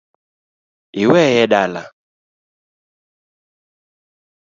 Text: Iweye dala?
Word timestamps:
Iweye 1.03 1.43
dala? 1.51 1.83